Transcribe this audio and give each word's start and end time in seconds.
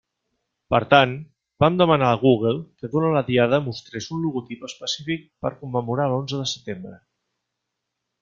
Per 0.75 0.79
tant, 0.93 1.11
vam 1.63 1.75
demanar 1.81 2.07
a 2.13 2.17
Google 2.21 2.57
que 2.79 2.89
durant 2.95 3.13
la 3.17 3.23
Diada 3.27 3.59
mostrés 3.67 4.09
un 4.15 4.23
logotip 4.25 4.65
específic 4.69 5.29
per 5.45 5.51
commemorar 5.61 6.11
l'onze 6.15 6.41
de 6.45 6.49
setembre. 6.55 6.97